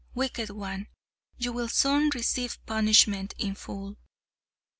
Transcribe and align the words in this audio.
Wicked 0.15 0.49
one, 0.49 0.87
you 1.37 1.53
will 1.53 1.69
soon 1.69 2.09
receive 2.09 2.57
punishment 2.65 3.35
in 3.37 3.53
full." 3.53 3.97